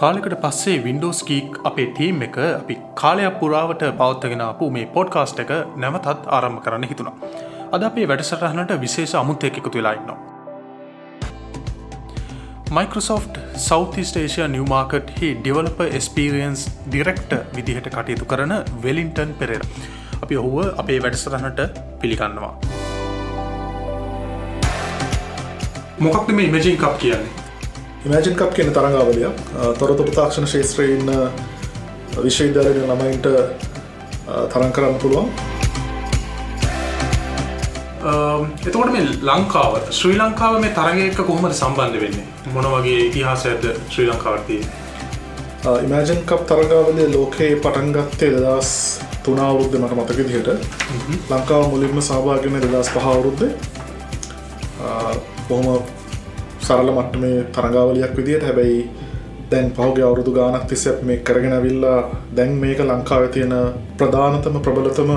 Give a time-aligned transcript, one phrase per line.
[0.00, 5.52] කාලෙකට පස්සේ වින්ඩෝස් කීක් අපේ ටීම් එක අපි කාලයක් පුරාවට පවත්තගෙන අපපු මේ පොඩ්කාස්ට් එක
[5.82, 7.14] නැවතත් ආරම්භ කරන්න හිතුණා.
[7.74, 10.18] අද අපේ වැඩසටහනට විශේෂ අමුත් එකකුතු වෙලාඉන්නවා.
[12.78, 13.38] Microsoft
[13.68, 18.54] Southeast Asia Newmarket හි ඩිවලප ස්පිරියන්ස් ඩිරෙක්ට විදිහට කටයුතු කරන
[18.84, 19.64] වෙලින්ටන් පෙරෙර.
[20.22, 22.52] අපි ඔහුව අපේ වැඩසටහනට පිළිගන්නවා.
[26.04, 27.45] මොකක්ද මේ ඉමජින් කප් කියන්නේ
[28.06, 29.28] ඉමජින් කප් කියන තරඟාවලිය
[29.78, 31.08] තොරතුර තාක්ෂණ ශේත්‍රයඉන්න
[32.26, 33.26] විශ්වවිද්‍යාලය ළමයින්ට
[34.52, 35.26] තරන් කරන්න පුළුවන්.
[38.66, 42.26] එතකොට මේ ලංකාව ශ්‍රී ලංකාව මේ තරගයක කොහොමද සම්බන්ධ වෙන්නේ?
[42.54, 44.62] මොන වගේ ඉතිහාසයද ශ්‍රී ලංකාවර්තිය
[45.82, 48.72] ඉමජන් කප් තරගාවලය ලෝකයේ පටන්ගත්තේ දෙදස්
[49.26, 50.48] තුනාවරුද්ධ මට මතක දිහට
[51.34, 53.46] ලංකාව මුලින්ම සභාගෙන දෙදස් පහවුරුද්ධ
[55.48, 55.95] බොහොම
[56.66, 58.78] සරල මට්ට මේ තරගාවලයක් විදියට හැබැයි
[59.50, 61.98] දැන් පහුගේ අවුරුදු ගානක් තිස්සැත් මේ කරගෙන විල්ලා
[62.36, 63.54] දැන් මේක ලංකාව තියෙන
[63.98, 65.10] ප්‍රධානතම ප්‍රබලතම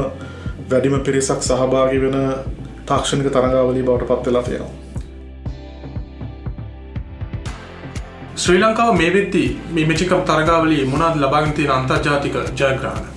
[0.70, 2.18] වැඩිම පිරිසක් සහභාගි වෙන
[2.86, 4.74] තාක්ෂණික තරගාවලී බවට පත්වෙලා තියෙනවා.
[8.36, 13.08] ශ්‍රී ලංකාව මේ වෙද්දී මේ මෙචිකම් තරගාවලී මොනාද ලබාගතිය අන්තර්ජාතික ජයග්‍රහණ?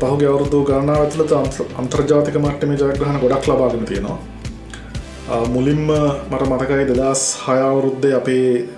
[0.00, 1.32] පහුගේ අවුරුදු ගණනාව ඇතුළත
[1.76, 4.18] අන්තර්ජාතික මට්ටම ජයග්‍රහණ ගොඩක් ලබාගෙන තියෙනවා
[5.28, 5.90] මුලින්ම
[6.30, 8.68] මට මතකයි දෙදස් හයවුරුද්ධ අපේ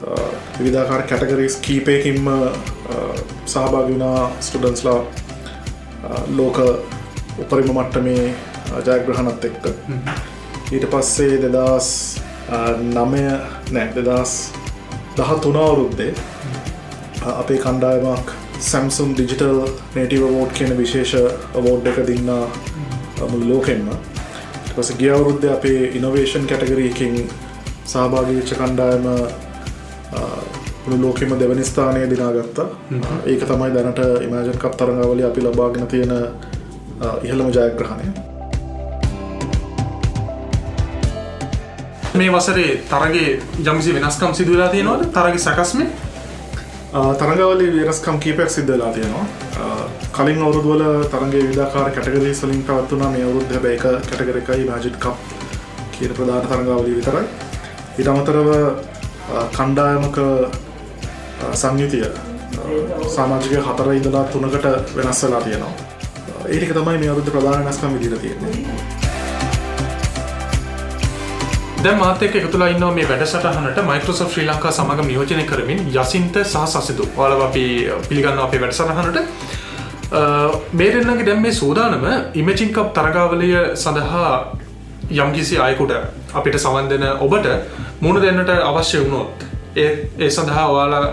[0.61, 2.27] විධාකාර කැටගරීස් කීපයකින්ම
[3.47, 4.99] සහභාගනා ස්ටඩන්ස්ලා
[6.37, 6.59] ලෝක
[7.39, 8.35] උපරිම මට්ට මේ
[8.89, 9.65] ජයග්‍රහණත් එක්ක.
[10.73, 11.89] ඊට පස්සේ දෙදස්
[12.89, 13.25] නමය
[13.71, 14.35] නෑ දෙදස්
[15.17, 16.13] දහ තුනවුරුද්දේ
[17.39, 19.61] අපේ කණ්ඩායමක් සැම්සුම් ඩිජිටල්
[19.95, 21.15] නේටව වෝඩ් කියන විශේෂ
[21.55, 22.31] අවෝඩ් එක දින්න
[23.31, 24.10] මුල් ලෝකෙන්ම
[24.81, 27.15] පස ගිය අවුරුද්ධ අපේ ඉනොවේෂන් කැටගරීකින්
[27.85, 29.05] සහභාගීච්ච කණ්ඩායම
[31.03, 32.67] ලෝකෙම දෙවනි ස්ථානය දිනාගත්තා.
[33.27, 36.13] ඒක තමයි දැනට ඉමජන් කප් තරඟවල අපි ලබාගෙන තියෙන
[37.23, 38.07] ඉහළම ජයග්‍රහණය.
[42.15, 43.29] මේ වසරේ තරගේ
[43.61, 45.03] ජමසි වෙනස්කම් සිදුවලා තියෙනවද?
[45.13, 45.89] තරග සැකස්මේ
[46.93, 49.27] තරගවල වෙනස්කම් කීපයක් සිද්ධලා තියෙනවා.
[50.13, 55.15] කලින් අවුරුදුවල තරගේ විදාකාර කැටගරී සලින් පවත්වනා මේ අවුරුද්ධ බැයි එක කැටගර එකයි මජිට් කප්
[55.99, 57.27] කියන ප්‍රධාන තරගාවලී විතරයි.
[57.99, 58.49] ඉට අමතරව
[59.57, 60.19] කණ්ඩායමක
[61.63, 62.07] සංයුතිය
[63.17, 65.75] සාමාජික හතර ඉදලා තුනකට වෙනස්සලා තියෙනවා.
[66.49, 69.00] ඒක තමයි මේ අවුද්ධ ප්‍රධාන නැස්කම් විදිර තියෙන්නේ.
[71.83, 73.79] දැ මාතක එකතුලා ඉන්න මේ වැඩසටහනට.
[73.83, 77.05] මයිකෝස ශ්‍රී ලංකා සමඟ නියෝජනය කරමින් යසින්ත සහ සසිදු.
[77.17, 77.65] ඔලව අපි
[78.09, 79.19] පිළිගන්න අපේ වැඩසටහනට.
[80.73, 82.05] මේරෙන්න්නගේ දැම් මේ සූදානම
[82.35, 84.33] ඉමචිංකප් තරගාවලය සඳහා
[85.17, 85.95] යම්කිසි අයකුට
[86.35, 87.49] අපිට සවන් දෙන ඔබට
[88.01, 91.07] මුණ දෙන්නට අවශ්‍ය වුණොත් ඒ ඒ සඳහා ඔයාලා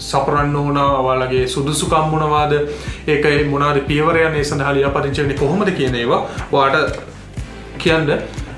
[0.00, 2.54] සපරන්න ඕන ඔයාලගේ සුදුසුකම් මොනවාද
[3.08, 6.98] ඒක මොනාද පියවරයන් ඒ සඳහා ලිය පරිංචරණය කොහොමද කියන ඒවා වාට
[7.78, 8.16] කියන්න.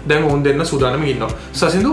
[0.09, 1.31] දැන් ඔවුන් දෙන්න සූදානම ඉන්නවා.
[1.55, 1.91] සසිදු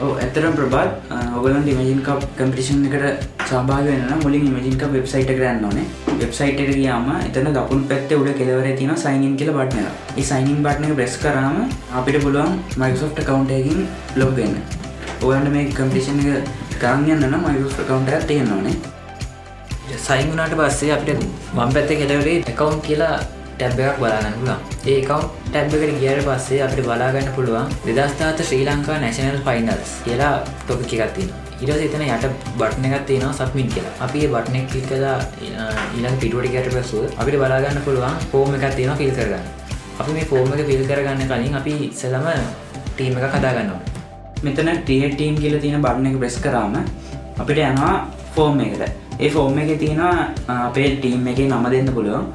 [0.00, 0.90] ඇතරම් ප්‍රබාත්
[1.36, 5.86] ඔගලන් ඉමජින් කප් කම්පිටිෂන් එකට සභාග වෙන මුලින් ඉමජින්ක වෙබ්සයිට කරන්න ඕනේ.
[6.20, 11.16] වෙබ්සයිට ගියාම එතන දකුණු පැත්ත උඩ කෙලවර තින සයිනින් කියල බට්න ඒ සයිනින් බට්න බ්‍රෙස්
[11.22, 11.56] කරාම
[11.92, 13.80] අපිට පුළුවන් මයිසෝෆ්ට කවන්ටයකින්
[14.16, 14.54] ලොග්ගන්න
[15.22, 18.76] ඔයන්ට මේ කම්පිටිෂන් එක කරන්න යන්න මයිස් කවන්ට තියෙන ඕනේ.
[19.98, 21.26] සයිගුණට පස්සේ අපිට
[21.56, 23.16] මං පැත්ත කෙලවරේ එකවුන් කියලා
[23.58, 24.60] ටැබ් එකක් බලාගන්න පුළුවන්.
[24.86, 30.32] ඒ කවු් ටැබ් එකට ගියට පස්සේ අපිට බලාගන්න පුළුවන් දෙදස්ථාත ශ්‍රී ලංකා නැශනල් ෆයිනල්ස් කියලා
[30.62, 31.30] ටොපි එකත්තින
[31.60, 32.26] ඉරස එතන යට
[32.58, 33.94] බට්න එකත් තියෙනවා සක්මින් කියලා.
[34.00, 39.12] අපි බට්නෙක් කලික් කලා ඊළඟ පිටුවට ගැට පසුව අපිට බලාගන්න පුළුවන් ෆෝර්ම එකක් තියෙන පිල්
[39.12, 39.44] කරගන්න.
[40.00, 42.26] අපි මේ ෆෝර්ම එක පිල් කරගන්න කලින් අපි සෙලම
[42.88, 43.80] ටීම එක කදාගන්නවා
[44.42, 46.74] මෙතන ටිය ටීම් කියල තියෙන බට්න එක බ්‍රෙස් කරාම
[47.38, 47.94] අපිට යනවා
[48.34, 48.92] ෆෝර්ම් එකට.
[49.18, 50.14] ඒ ෆෝර්ම් එක තියෙනවා
[50.66, 52.28] අපේ ටීම් එක නම දෙන්න පුළුවන්.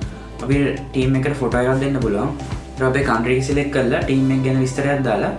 [0.43, 0.59] අපි
[0.89, 2.31] ටීම් එකට ෆොටයල් දෙන්න පුළුවන්.
[2.81, 5.33] අපේ කන්ට්‍රී සිලෙක් කරලා ටීම් එක ගැන විස්තරයක් දාලා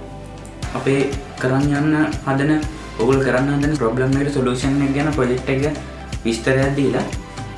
[0.75, 1.01] අපේ
[1.41, 1.97] කරන්න යන්න
[2.27, 2.53] හදන
[3.01, 5.83] ඔගුල් කරන්න හදන ප්‍රබ්ලම්මට සොලූෂන් එක ගැන ප්‍රජෙක්් එක
[6.25, 7.05] විස්තරයක් දීලා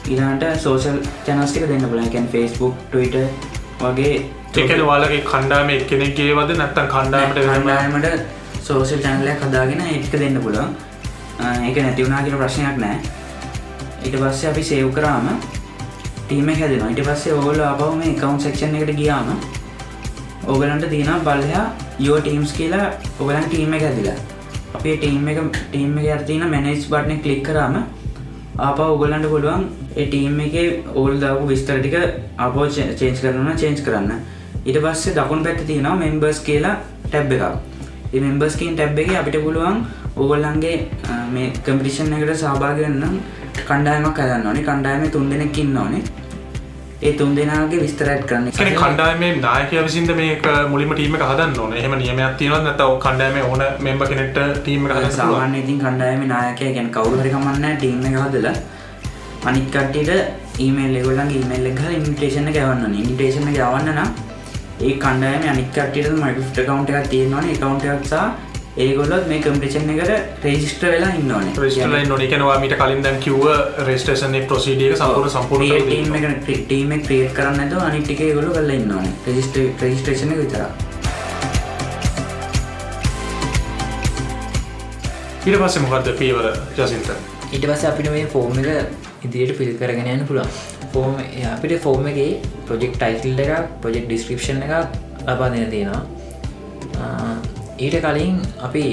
[0.06, 3.16] ඊලාට සෝෂල් චනස්ටික දෙන්න පුලන් කැන් ෆස්බුක් ටවිට
[3.82, 4.16] වගේ
[4.56, 8.06] ඒකන වාලගේ කණ්ඩාම කෙනෙක්ගේ වද නැත්තන් කණ්ඩාමට කණ්ඩායමට
[8.62, 10.70] සෝෂල් චැනලයක් හදාගෙන ඒටික දෙන්න පුළුවන්.
[11.66, 12.96] ඒක නැතිවුණනා කියල ප්‍රශ්නයක් නෑ.
[14.04, 15.28] ඊට පස්සේ අපි සේව් කරාම
[16.26, 19.28] ටීම හැදෙන ඉට පස්සේ ඔගොල අබව මේ කවුන් සක්ෂන් එකට ගියාම
[20.46, 21.64] ඕගලන්ට තියෙන බලයා
[22.00, 22.86] යෝ ටීම්ස් කියලා
[23.20, 24.16] ඔගලන් ටීම එක ඇදිලා
[24.74, 27.76] අපේ ටීම් එක ටීම් එක අතින මැනේස් බට්න කලික් කරාම
[28.58, 29.64] ආප ඔගලන්ට පුළුවන්
[29.94, 30.56] ටීම් එක
[30.94, 31.96] ඕල් දාපු විස්තරටික
[32.38, 34.12] අපෝ චේන්ස් කරන චේන්ස් කරන්න.
[34.66, 36.76] ඉට පස්සේ දකුණ පැත්ත තියෙනවා මෙම්බර්ස් කියලා
[37.06, 37.54] ටැබ් එකක්.
[38.16, 39.78] මෙම්බස්කින් ටැබ් එක අපිට පුළුවන්
[40.16, 40.76] ඕගොල්ලන්ගේ
[41.32, 43.20] මේ කම්පිටිෂන් එකට සහභාගන්න
[43.64, 44.64] කණ්ඩායමක් හදන්න ඕනේ.
[44.68, 46.02] කණ්ඩායම තුන් දෙනෙක් ඉන්න ඕනේ.
[47.02, 48.50] ඒ තුන් දෙනාගේ විස්තරත් කරන්න.
[48.52, 51.74] කෙන කණ්ඩායමේ නායකය විසින්ද මේක මුලිම ටීම හදන්න ඕන?
[51.74, 54.88] එහම නියමයක් තියෙන නැත කණ්ඩායම ඕන මෙම්බ කෙනෙට ටීම
[55.18, 58.54] සාමාන්‍ය ඉතින් කණ්ඩායම නායකය ගැන කවුරු හරිකමන්න ටීම එක හදලා.
[59.44, 63.02] අනිත් කට්ටියට ඊමේල් එගොල්ලන් ඊමේල් එක ඉන්විටේෂන් එක යවන්න ඕනේ.
[63.02, 64.10] ඉන්විටේෂන් එක යවන්න නම්
[64.80, 68.45] ඒ කණ්ඩායම අනිත් කට්ටියට මයික්‍රොසොෆ්ට් account එකක් තියෙනවා නේ account එකක් සහ
[68.76, 73.44] ඒගොල්ලොත් මේ කම්පිටිෂන් එකට රේජිස්ටර් වෙලා ඉන්න ඕනේ රෙස්ටලයි නොනිකනවා මිට කලින් දැන් කිව්ව
[73.86, 78.76] රෙස්ටේෂන ප්‍රසිඩියක සම්පූර්ණ සම්පූර්ණ ටීම් එක ටීම එක ක්‍රියේට් කරන්න නැතුව අනිත් ටික ඒගොල්ලෝ කරලා
[78.76, 80.70] ඉන්න ඕනේ රෙජිස්ටර් රෙජිස්ට්‍රේෂන් එක විතරක්.
[85.46, 87.08] ඊට පස්සේ මොකක්ද පීවර ජසින්ත?
[87.52, 90.52] ඊට පස්ස අපිට මේ ෆෝර්ම එක ඉදිරියට පිල් කරගෙන යන්න පුළුවන්.
[90.92, 91.16] ෆෝර්ම
[91.54, 92.20] අපිට ෆෝර්ම එක
[92.68, 94.72] ප්‍රජෙක්් ටයිටල් එක ප්‍රජෙක්් ඩිස්ක්‍රපෂන් එක
[95.24, 96.04] ලබා දෙන තියෙනවා
[97.78, 98.84] ඊට කලින් අපි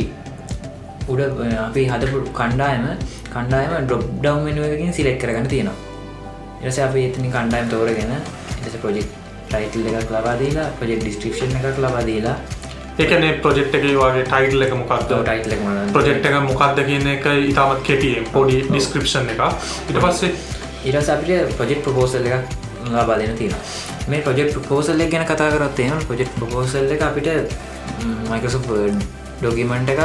[1.07, 1.21] උඩ
[1.59, 2.85] අපි හදපු කණ්ඩායම
[3.27, 5.77] කණ්ඩායම ඩොප් ඩව් වෙනුවකින් සිලෙක් කරගන්න තියෙනවා.
[6.63, 9.07] එස අපි එතනි කණ්ඩායම් තෝරගෙන එස ප්‍රජෙක්්
[9.47, 12.35] ටයිටල් එකක් ලබාදීලා ප්‍රජෙක්් ඩිස්ට්‍රික්ෂන් එකක් ලබාදීලා
[12.97, 15.61] එකන ප්‍රජෙක්් එක වගේ ටයිටල් එක මොකක්ද ටයිටල් එක
[15.93, 19.43] ප්‍රජෙක්් එක මොකක්ද කියන එක ඉතාමත් කෙටියෙන් පොඩි ඩිස්ක්‍රපෂන් එක
[19.89, 20.33] ඉට පස්සේ
[20.85, 22.57] ඉරස අපිට ප්‍රජෙක්් ප්‍රපෝසල් එකක්
[22.91, 23.55] ලබා දෙන තියෙන
[24.07, 27.71] මේ ප්‍රජෙක්් ප්‍රපෝසල් එක ගැන කතා කරත් තියෙන ප්‍රජෙක්් ප්‍රපෝසල් එක අපිට
[28.29, 28.63] මයිකසු
[29.41, 30.01] ඩොගිමන්ට එක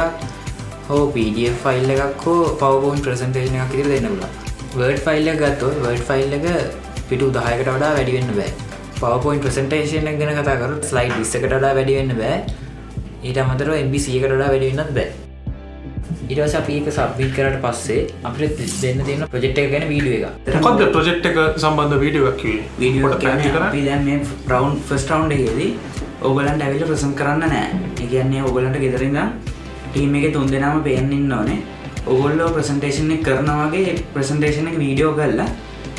[0.87, 4.21] හෝ පඩ ෆයිල් එකක් හෝ පවබෝන් ප්‍රසන්ටේෂන එකක් ඉර දෙන්නල
[4.73, 6.47] වර්ඩ් ෆයිල් එක ගත්තෝ වර්ඩ් ෆයිල් එක
[7.09, 8.51] පිටු දහයකට වඩා වැඩිවෙන්න බෑ.
[8.97, 12.37] පවපෝයින් ප්‍රසන්ටේෂන ගැන කතාකර ස්ලයිඩ් විස්සකට වඩා වැඩිවෙන්න බෑ.
[13.23, 15.09] ඊට අමතර MBCකට වඩා වැඩිවෙන්නත් බෑ.
[16.29, 21.39] ඉරස අපඒක සබ්බිත් කරට පස්සේ අපට දෙන්න තියන ප්‍රජෙක්් ගැන වීඩිය එක මොකක්ද ප්‍රජෙක්් එක
[21.55, 22.45] සම්බන්ධ වීඩියක්
[22.77, 24.05] වීඩියෝ දැන්
[24.47, 25.71] රවන්් ෆස් රවන්් එකේදී
[26.21, 27.67] ඔගලන්ට ඇවිල ප්‍රසම් කරන්න නෑ.
[27.97, 29.19] එකන්නේ ඔගලන්ට ගෙදරින්ද
[29.91, 31.59] ටීම එක තුන් දෙනම පේෙන්න්න ඕනේ.
[32.05, 35.47] ඔගොල්ලෝ ප්‍රසන්ටේෂන් එක කරනවාගේ ප්‍රසන්ටේෂන එක වීඩියෝ කරලා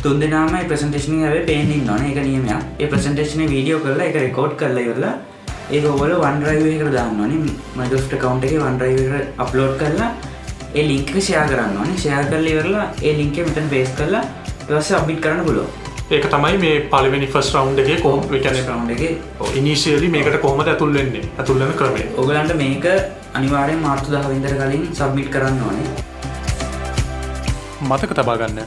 [0.03, 2.05] තුන් දෙනාම ප්‍රසන්ටේෂන ඇව පේෙන්න්න ඕන.
[2.05, 2.63] එක නියමයක්.
[2.79, 5.15] ඒ ප්‍රසන්ටේෂන වීඩියෝ කරලා එක රෙකෝඩ් කරලා ඉවරලා
[5.71, 7.57] ඒ ඔගොල වන්රයිවකට දාන්න ඕනේ.
[7.77, 10.11] මයිකස්ට කවන්් එක වන්රයිවට අප්ලෝඩ් කරලා
[10.75, 11.97] ඒ ලිංක ෂයා කරන්න ඕනේ.
[11.97, 14.25] ෂයා කරල ඉවරලා ඒ ලින්ක මෙතන් පේස් කරලා
[14.67, 15.71] පස්ස අබිට් කරන්න පුලෝ
[16.11, 19.03] ඒක තමයි මේ පලිවෙනි ෆස් රවන්් එක කොම් විකන රවන්් එක.
[19.59, 22.87] ඉනිශියලි මේකට කොහමද ඇතුල්වෙන්නේ ඇතුල්ලන ක්‍රමේ ඔගලන්ට මේක
[23.41, 25.87] අනිවාරයෙන් මාර්තු දහවින්දර කලින් සබ්මිට් කරන්න ඕනේ.
[27.89, 28.61] මතක තබාගන්න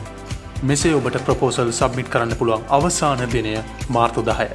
[0.64, 3.58] මෙසේ ඔබට ප්‍රපෝසල් සබ්මිට් කරන්න පුළුවන් අවසාන දිනය
[3.90, 4.48] මාර්තු දහය.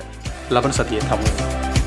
[0.51, 1.78] ලබන සතිය තමුව.